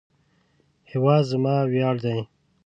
هیواد 0.91 1.23
زما 1.31 1.55
ویاړ 1.71 1.95
دی 2.05 2.17